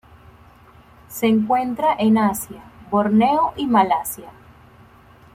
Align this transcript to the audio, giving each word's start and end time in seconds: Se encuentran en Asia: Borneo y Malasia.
Se 1.09 1.27
encuentran 1.27 1.95
en 1.99 2.17
Asia: 2.17 2.63
Borneo 2.89 3.53
y 3.55 3.67
Malasia. 3.67 4.31